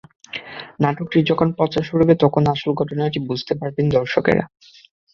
[0.79, 4.43] নাটকটির যখন প্রচার শুরু হবে তখন আসল ঘটনাটি বুঝতে পারবেন দর্শকেরা।